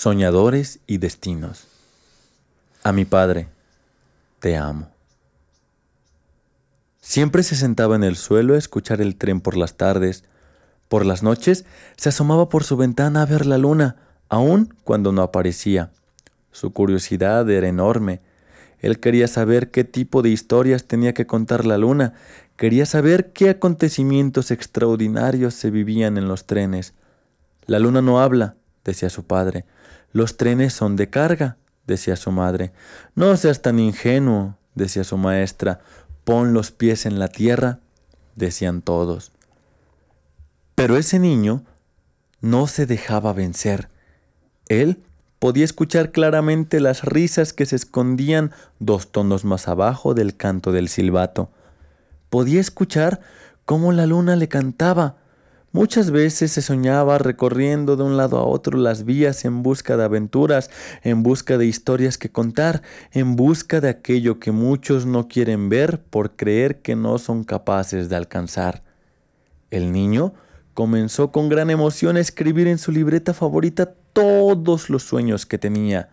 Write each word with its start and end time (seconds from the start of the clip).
Soñadores 0.00 0.78
y 0.86 0.98
destinos. 0.98 1.66
A 2.84 2.92
mi 2.92 3.04
padre, 3.04 3.48
te 4.38 4.56
amo. 4.56 4.92
Siempre 7.00 7.42
se 7.42 7.56
sentaba 7.56 7.96
en 7.96 8.04
el 8.04 8.14
suelo 8.14 8.54
a 8.54 8.58
escuchar 8.58 9.00
el 9.00 9.16
tren 9.16 9.40
por 9.40 9.56
las 9.56 9.76
tardes. 9.76 10.22
Por 10.86 11.04
las 11.04 11.24
noches 11.24 11.64
se 11.96 12.10
asomaba 12.10 12.48
por 12.48 12.62
su 12.62 12.76
ventana 12.76 13.22
a 13.22 13.26
ver 13.26 13.44
la 13.44 13.58
luna, 13.58 13.96
aun 14.28 14.72
cuando 14.84 15.10
no 15.10 15.20
aparecía. 15.20 15.90
Su 16.52 16.72
curiosidad 16.72 17.50
era 17.50 17.66
enorme. 17.66 18.20
Él 18.78 19.00
quería 19.00 19.26
saber 19.26 19.72
qué 19.72 19.82
tipo 19.82 20.22
de 20.22 20.28
historias 20.28 20.84
tenía 20.84 21.12
que 21.12 21.26
contar 21.26 21.66
la 21.66 21.76
luna, 21.76 22.14
quería 22.54 22.86
saber 22.86 23.32
qué 23.32 23.50
acontecimientos 23.50 24.52
extraordinarios 24.52 25.54
se 25.54 25.72
vivían 25.72 26.18
en 26.18 26.28
los 26.28 26.46
trenes. 26.46 26.94
La 27.66 27.80
luna 27.80 28.00
no 28.00 28.20
habla, 28.20 28.54
decía 28.84 29.10
su 29.10 29.24
padre. 29.24 29.64
Los 30.12 30.36
trenes 30.36 30.72
son 30.72 30.96
de 30.96 31.10
carga, 31.10 31.56
decía 31.86 32.16
su 32.16 32.30
madre. 32.30 32.72
No 33.14 33.36
seas 33.36 33.62
tan 33.62 33.78
ingenuo, 33.78 34.56
decía 34.74 35.04
su 35.04 35.16
maestra. 35.16 35.80
Pon 36.24 36.52
los 36.52 36.70
pies 36.70 37.06
en 37.06 37.18
la 37.18 37.28
tierra, 37.28 37.80
decían 38.36 38.82
todos. 38.82 39.32
Pero 40.74 40.96
ese 40.96 41.18
niño 41.18 41.64
no 42.40 42.66
se 42.66 42.86
dejaba 42.86 43.32
vencer. 43.32 43.88
Él 44.68 45.02
podía 45.38 45.64
escuchar 45.64 46.10
claramente 46.12 46.80
las 46.80 47.04
risas 47.04 47.52
que 47.52 47.66
se 47.66 47.76
escondían 47.76 48.52
dos 48.78 49.10
tonos 49.12 49.44
más 49.44 49.68
abajo 49.68 50.14
del 50.14 50.36
canto 50.36 50.72
del 50.72 50.88
silbato. 50.88 51.50
Podía 52.30 52.60
escuchar 52.60 53.20
cómo 53.64 53.92
la 53.92 54.06
luna 54.06 54.36
le 54.36 54.48
cantaba, 54.48 55.16
Muchas 55.70 56.10
veces 56.10 56.52
se 56.52 56.62
soñaba 56.62 57.18
recorriendo 57.18 57.96
de 57.96 58.02
un 58.02 58.16
lado 58.16 58.38
a 58.38 58.46
otro 58.46 58.78
las 58.78 59.04
vías 59.04 59.44
en 59.44 59.62
busca 59.62 59.98
de 59.98 60.04
aventuras, 60.04 60.70
en 61.02 61.22
busca 61.22 61.58
de 61.58 61.66
historias 61.66 62.16
que 62.16 62.30
contar, 62.30 62.80
en 63.12 63.36
busca 63.36 63.82
de 63.82 63.90
aquello 63.90 64.40
que 64.40 64.50
muchos 64.50 65.04
no 65.04 65.28
quieren 65.28 65.68
ver 65.68 66.00
por 66.00 66.36
creer 66.36 66.80
que 66.80 66.96
no 66.96 67.18
son 67.18 67.44
capaces 67.44 68.08
de 68.08 68.16
alcanzar. 68.16 68.82
El 69.70 69.92
niño 69.92 70.32
comenzó 70.72 71.32
con 71.32 71.50
gran 71.50 71.68
emoción 71.68 72.16
a 72.16 72.20
escribir 72.20 72.66
en 72.66 72.78
su 72.78 72.90
libreta 72.90 73.34
favorita 73.34 73.92
todos 74.14 74.88
los 74.88 75.02
sueños 75.02 75.44
que 75.44 75.58
tenía. 75.58 76.08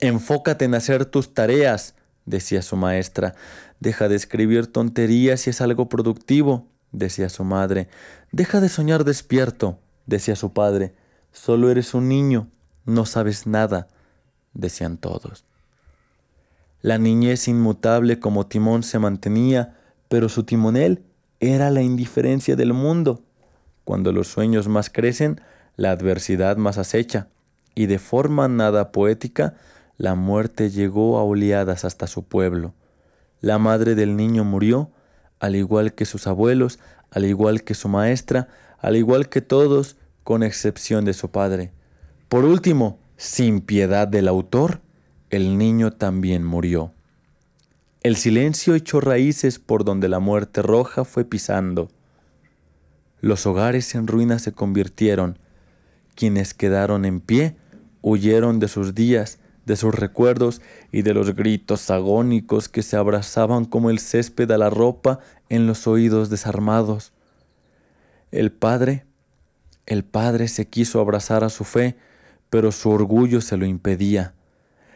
Enfócate 0.00 0.66
en 0.66 0.74
hacer 0.74 1.06
tus 1.06 1.32
tareas, 1.32 1.94
decía 2.26 2.60
su 2.60 2.76
maestra. 2.76 3.34
Deja 3.80 4.10
de 4.10 4.16
escribir 4.16 4.66
tonterías 4.66 5.40
si 5.40 5.50
es 5.50 5.62
algo 5.62 5.88
productivo 5.88 6.66
decía 6.92 7.28
su 7.28 7.44
madre. 7.44 7.88
Deja 8.32 8.60
de 8.60 8.68
soñar 8.68 9.04
despierto, 9.04 9.78
decía 10.06 10.36
su 10.36 10.52
padre. 10.52 10.94
Solo 11.32 11.70
eres 11.70 11.94
un 11.94 12.08
niño, 12.08 12.48
no 12.84 13.06
sabes 13.06 13.46
nada, 13.46 13.88
decían 14.54 14.96
todos. 14.96 15.44
La 16.82 16.98
niñez 16.98 17.46
inmutable 17.46 18.18
como 18.18 18.46
timón 18.46 18.82
se 18.82 18.98
mantenía, 18.98 19.76
pero 20.08 20.28
su 20.28 20.44
timonel 20.44 21.04
era 21.38 21.70
la 21.70 21.82
indiferencia 21.82 22.56
del 22.56 22.72
mundo. 22.72 23.22
Cuando 23.84 24.12
los 24.12 24.28
sueños 24.28 24.68
más 24.68 24.90
crecen, 24.90 25.40
la 25.76 25.90
adversidad 25.90 26.56
más 26.56 26.78
acecha, 26.78 27.28
y 27.74 27.86
de 27.86 27.98
forma 27.98 28.48
nada 28.48 28.92
poética, 28.92 29.54
la 29.96 30.14
muerte 30.14 30.70
llegó 30.70 31.18
a 31.18 31.24
oleadas 31.24 31.84
hasta 31.84 32.06
su 32.06 32.24
pueblo. 32.24 32.74
La 33.40 33.58
madre 33.58 33.94
del 33.94 34.16
niño 34.16 34.44
murió, 34.44 34.90
al 35.40 35.56
igual 35.56 35.94
que 35.94 36.04
sus 36.04 36.26
abuelos, 36.26 36.78
al 37.10 37.24
igual 37.24 37.64
que 37.64 37.74
su 37.74 37.88
maestra, 37.88 38.48
al 38.78 38.96
igual 38.96 39.28
que 39.28 39.40
todos, 39.40 39.96
con 40.22 40.42
excepción 40.44 41.04
de 41.04 41.14
su 41.14 41.30
padre. 41.30 41.72
Por 42.28 42.44
último, 42.44 43.00
sin 43.16 43.60
piedad 43.60 44.06
del 44.06 44.28
autor, 44.28 44.80
el 45.30 45.58
niño 45.58 45.90
también 45.90 46.44
murió. 46.44 46.92
El 48.02 48.16
silencio 48.16 48.74
echó 48.74 49.00
raíces 49.00 49.58
por 49.58 49.84
donde 49.84 50.08
la 50.08 50.20
muerte 50.20 50.62
roja 50.62 51.04
fue 51.04 51.24
pisando. 51.24 51.90
Los 53.20 53.44
hogares 53.46 53.94
en 53.94 54.06
ruinas 54.06 54.42
se 54.42 54.52
convirtieron. 54.52 55.38
Quienes 56.14 56.54
quedaron 56.54 57.04
en 57.04 57.20
pie 57.20 57.56
huyeron 58.00 58.60
de 58.60 58.68
sus 58.68 58.94
días, 58.94 59.39
de 59.70 59.76
sus 59.76 59.94
recuerdos 59.94 60.60
y 60.90 61.02
de 61.02 61.14
los 61.14 61.36
gritos 61.36 61.90
agónicos 61.90 62.68
que 62.68 62.82
se 62.82 62.96
abrazaban 62.96 63.64
como 63.64 63.88
el 63.88 64.00
césped 64.00 64.50
a 64.50 64.58
la 64.58 64.68
ropa 64.68 65.20
en 65.48 65.68
los 65.68 65.86
oídos 65.86 66.28
desarmados. 66.28 67.12
El 68.32 68.50
padre, 68.50 69.06
el 69.86 70.04
padre 70.04 70.48
se 70.48 70.66
quiso 70.66 71.00
abrazar 71.00 71.44
a 71.44 71.50
su 71.50 71.62
fe, 71.62 71.96
pero 72.50 72.72
su 72.72 72.90
orgullo 72.90 73.40
se 73.40 73.56
lo 73.56 73.64
impedía. 73.64 74.34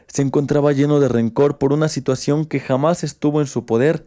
Se 0.08 0.22
encontraba 0.22 0.72
lleno 0.72 0.98
de 0.98 1.08
rencor 1.08 1.58
por 1.58 1.72
una 1.72 1.88
situación 1.88 2.44
que 2.44 2.58
jamás 2.58 3.04
estuvo 3.04 3.40
en 3.40 3.46
su 3.46 3.66
poder. 3.66 4.04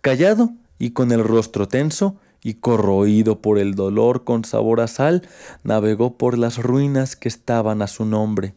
Callado 0.00 0.50
y 0.80 0.90
con 0.90 1.12
el 1.12 1.22
rostro 1.22 1.68
tenso 1.68 2.16
y 2.42 2.54
corroído 2.54 3.40
por 3.40 3.58
el 3.58 3.76
dolor 3.76 4.24
con 4.24 4.44
sabor 4.44 4.80
a 4.80 4.88
sal, 4.88 5.22
navegó 5.62 6.18
por 6.18 6.36
las 6.36 6.58
ruinas 6.58 7.14
que 7.14 7.28
estaban 7.28 7.82
a 7.82 7.86
su 7.86 8.04
nombre. 8.04 8.54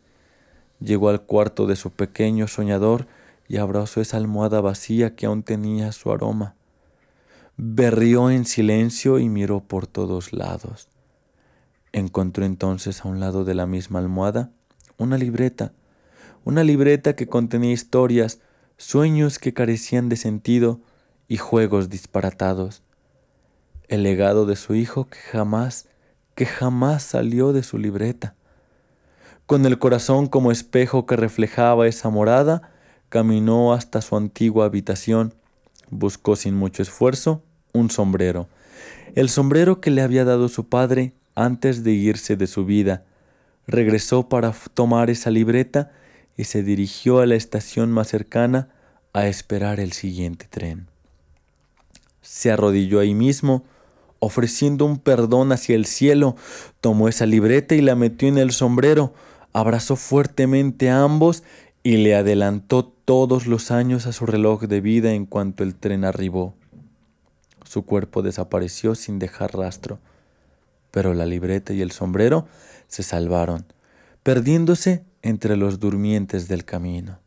Llegó 0.79 1.09
al 1.09 1.21
cuarto 1.21 1.67
de 1.67 1.75
su 1.75 1.91
pequeño 1.91 2.47
soñador 2.47 3.07
y 3.47 3.57
abrazó 3.57 4.01
esa 4.01 4.17
almohada 4.17 4.61
vacía 4.61 5.15
que 5.15 5.25
aún 5.25 5.43
tenía 5.43 5.91
su 5.91 6.11
aroma. 6.11 6.55
Berrió 7.57 8.29
en 8.29 8.45
silencio 8.45 9.19
y 9.19 9.27
miró 9.27 9.59
por 9.59 9.87
todos 9.87 10.31
lados. 10.31 10.87
Encontró 11.91 12.45
entonces 12.45 13.03
a 13.03 13.07
un 13.07 13.19
lado 13.19 13.43
de 13.43 13.55
la 13.55 13.65
misma 13.65 13.99
almohada 13.99 14.51
una 14.97 15.17
libreta, 15.17 15.73
una 16.45 16.63
libreta 16.63 17.15
que 17.15 17.27
contenía 17.27 17.71
historias, 17.71 18.39
sueños 18.77 19.39
que 19.39 19.53
carecían 19.53 20.09
de 20.09 20.15
sentido 20.17 20.81
y 21.27 21.37
juegos 21.37 21.89
disparatados. 21.89 22.83
El 23.87 24.03
legado 24.03 24.45
de 24.45 24.55
su 24.55 24.75
hijo 24.75 25.07
que 25.07 25.17
jamás, 25.17 25.87
que 26.35 26.45
jamás 26.45 27.03
salió 27.03 27.53
de 27.53 27.63
su 27.63 27.77
libreta. 27.77 28.35
Con 29.49 29.65
el 29.65 29.79
corazón 29.79 30.27
como 30.27 30.51
espejo 30.51 31.07
que 31.07 31.15
reflejaba 31.15 31.87
esa 31.87 32.11
morada, 32.11 32.69
caminó 33.09 33.73
hasta 33.73 33.99
su 33.99 34.15
antigua 34.15 34.65
habitación, 34.65 35.33
buscó 35.89 36.35
sin 36.35 36.53
mucho 36.53 36.83
esfuerzo 36.83 37.41
un 37.73 37.89
sombrero, 37.89 38.47
el 39.15 39.27
sombrero 39.27 39.81
que 39.81 39.89
le 39.89 40.03
había 40.03 40.23
dado 40.23 40.49
su 40.49 40.69
padre 40.69 41.13
antes 41.33 41.83
de 41.83 41.93
irse 41.93 42.35
de 42.35 42.45
su 42.45 42.63
vida. 42.63 43.05
Regresó 43.65 44.29
para 44.29 44.53
tomar 44.75 45.09
esa 45.09 45.31
libreta 45.31 45.91
y 46.37 46.43
se 46.43 46.61
dirigió 46.61 47.17
a 47.17 47.25
la 47.25 47.33
estación 47.33 47.91
más 47.91 48.09
cercana 48.09 48.69
a 49.13 49.25
esperar 49.25 49.79
el 49.79 49.93
siguiente 49.93 50.45
tren. 50.47 50.89
Se 52.21 52.51
arrodilló 52.51 52.99
ahí 52.99 53.15
mismo, 53.15 53.63
ofreciendo 54.19 54.85
un 54.85 54.99
perdón 54.99 55.51
hacia 55.51 55.75
el 55.75 55.87
cielo, 55.87 56.35
tomó 56.81 57.09
esa 57.09 57.25
libreta 57.25 57.73
y 57.73 57.81
la 57.81 57.95
metió 57.95 58.27
en 58.27 58.37
el 58.37 58.51
sombrero, 58.51 59.11
abrazó 59.53 59.95
fuertemente 59.95 60.89
a 60.89 61.03
ambos 61.03 61.43
y 61.83 61.97
le 61.97 62.15
adelantó 62.15 62.85
todos 62.85 63.47
los 63.47 63.71
años 63.71 64.05
a 64.05 64.13
su 64.13 64.25
reloj 64.25 64.63
de 64.63 64.81
vida 64.81 65.13
en 65.13 65.25
cuanto 65.25 65.63
el 65.63 65.75
tren 65.75 66.05
arribó. 66.05 66.55
Su 67.63 67.83
cuerpo 67.83 68.21
desapareció 68.21 68.95
sin 68.95 69.19
dejar 69.19 69.55
rastro, 69.55 69.99
pero 70.91 71.13
la 71.13 71.25
libreta 71.25 71.73
y 71.73 71.81
el 71.81 71.91
sombrero 71.91 72.47
se 72.87 73.03
salvaron, 73.03 73.65
perdiéndose 74.23 75.03
entre 75.21 75.55
los 75.55 75.79
durmientes 75.79 76.47
del 76.47 76.65
camino. 76.65 77.19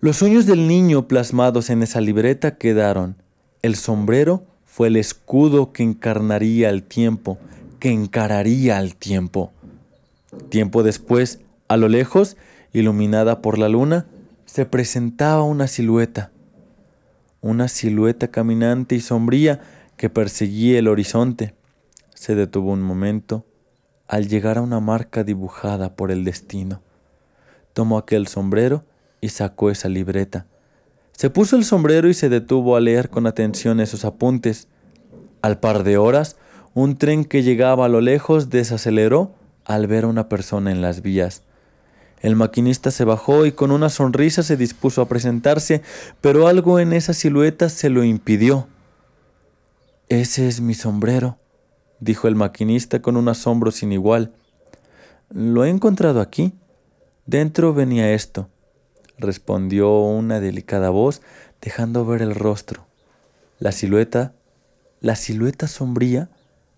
Los 0.00 0.16
sueños 0.16 0.46
del 0.46 0.66
niño 0.66 1.08
plasmados 1.08 1.68
en 1.68 1.82
esa 1.82 2.00
libreta 2.00 2.56
quedaron. 2.56 3.16
El 3.60 3.76
sombrero 3.76 4.44
fue 4.64 4.88
el 4.88 4.96
escudo 4.96 5.72
que 5.72 5.82
encarnaría 5.82 6.70
el 6.70 6.82
tiempo, 6.84 7.36
que 7.78 7.90
encararía 7.90 8.78
al 8.78 8.96
tiempo. 8.96 9.52
Tiempo 10.48 10.82
después, 10.82 11.40
a 11.68 11.76
lo 11.76 11.88
lejos, 11.88 12.36
iluminada 12.72 13.42
por 13.42 13.58
la 13.58 13.68
luna, 13.68 14.06
se 14.44 14.66
presentaba 14.66 15.42
una 15.42 15.66
silueta, 15.66 16.30
una 17.40 17.68
silueta 17.68 18.28
caminante 18.28 18.94
y 18.94 19.00
sombría 19.00 19.60
que 19.96 20.10
perseguía 20.10 20.78
el 20.78 20.88
horizonte. 20.88 21.54
Se 22.14 22.34
detuvo 22.34 22.72
un 22.72 22.82
momento 22.82 23.44
al 24.08 24.28
llegar 24.28 24.58
a 24.58 24.62
una 24.62 24.80
marca 24.80 25.24
dibujada 25.24 25.94
por 25.94 26.10
el 26.10 26.24
destino. 26.24 26.82
Tomó 27.72 27.98
aquel 27.98 28.26
sombrero 28.26 28.84
y 29.20 29.28
sacó 29.28 29.70
esa 29.70 29.88
libreta. 29.88 30.46
Se 31.12 31.30
puso 31.30 31.56
el 31.56 31.64
sombrero 31.64 32.08
y 32.08 32.14
se 32.14 32.28
detuvo 32.28 32.76
a 32.76 32.80
leer 32.80 33.10
con 33.10 33.26
atención 33.26 33.78
esos 33.78 34.04
apuntes. 34.04 34.68
Al 35.42 35.60
par 35.60 35.84
de 35.84 35.98
horas, 35.98 36.36
un 36.74 36.96
tren 36.96 37.24
que 37.24 37.42
llegaba 37.42 37.86
a 37.86 37.88
lo 37.88 38.00
lejos 38.00 38.50
desaceleró 38.50 39.34
al 39.74 39.86
ver 39.86 40.04
a 40.04 40.08
una 40.08 40.28
persona 40.28 40.72
en 40.72 40.82
las 40.82 41.00
vías. 41.00 41.42
El 42.20 42.34
maquinista 42.34 42.90
se 42.90 43.04
bajó 43.04 43.46
y 43.46 43.52
con 43.52 43.70
una 43.70 43.88
sonrisa 43.88 44.42
se 44.42 44.56
dispuso 44.56 45.00
a 45.00 45.08
presentarse, 45.08 45.82
pero 46.20 46.48
algo 46.48 46.80
en 46.80 46.92
esa 46.92 47.14
silueta 47.14 47.68
se 47.68 47.88
lo 47.88 48.02
impidió. 48.02 48.66
Ese 50.08 50.48
es 50.48 50.60
mi 50.60 50.74
sombrero, 50.74 51.38
dijo 52.00 52.26
el 52.26 52.34
maquinista 52.34 53.00
con 53.00 53.16
un 53.16 53.28
asombro 53.28 53.70
sin 53.70 53.92
igual. 53.92 54.32
Lo 55.30 55.64
he 55.64 55.70
encontrado 55.70 56.20
aquí. 56.20 56.52
Dentro 57.26 57.72
venía 57.72 58.12
esto, 58.12 58.48
respondió 59.18 60.00
una 60.00 60.40
delicada 60.40 60.90
voz, 60.90 61.22
dejando 61.60 62.04
ver 62.04 62.22
el 62.22 62.34
rostro. 62.34 62.86
La 63.60 63.70
silueta, 63.70 64.32
la 65.00 65.14
silueta 65.14 65.68
sombría, 65.68 66.28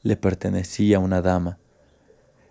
le 0.02 0.16
pertenecía 0.16 0.98
a 0.98 1.00
una 1.00 1.22
dama. 1.22 1.58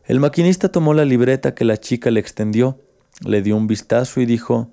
El 0.06 0.19
maquinista 0.19 0.69
tomó 0.69 0.94
la 0.94 1.06
libreta 1.06 1.53
que 1.53 1.65
la 1.65 1.77
chica 1.77 2.12
le 2.12 2.19
extendió, 2.19 2.80
le 3.25 3.42
dio 3.42 3.56
un 3.56 3.68
vistazo 3.68 4.19
y 4.21 4.25
dijo, 4.25 4.71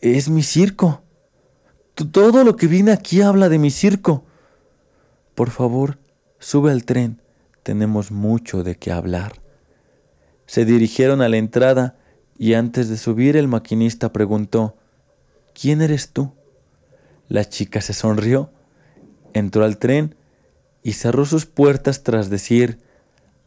Es 0.00 0.28
mi 0.28 0.42
circo. 0.42 1.02
Todo 1.94 2.44
lo 2.44 2.56
que 2.56 2.66
viene 2.66 2.92
aquí 2.92 3.20
habla 3.22 3.48
de 3.48 3.58
mi 3.58 3.70
circo. 3.70 4.24
Por 5.34 5.50
favor, 5.50 5.98
sube 6.38 6.70
al 6.70 6.84
tren. 6.84 7.20
Tenemos 7.62 8.10
mucho 8.10 8.62
de 8.62 8.76
qué 8.76 8.90
hablar. 8.90 9.34
Se 10.46 10.64
dirigieron 10.64 11.22
a 11.22 11.28
la 11.28 11.36
entrada 11.36 11.96
y 12.38 12.54
antes 12.54 12.88
de 12.88 12.96
subir 12.96 13.36
el 13.36 13.48
maquinista 13.48 14.12
preguntó, 14.12 14.76
¿Quién 15.54 15.82
eres 15.82 16.10
tú? 16.10 16.32
La 17.28 17.44
chica 17.44 17.80
se 17.80 17.92
sonrió, 17.92 18.50
entró 19.34 19.64
al 19.64 19.78
tren 19.78 20.16
y 20.82 20.94
cerró 20.94 21.26
sus 21.26 21.46
puertas 21.46 22.02
tras 22.02 22.30
decir, 22.30 22.80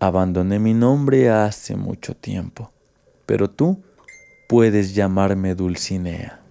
abandoné 0.07 0.59
mi 0.59 0.73
nombre 0.73 1.29
hace 1.29 1.75
mucho 1.75 2.15
tiempo, 2.15 2.71
pero 3.25 3.50
tú 3.50 3.81
puedes 4.50 4.94
llamarme 4.94 5.55
Dulcinea. 5.55 6.42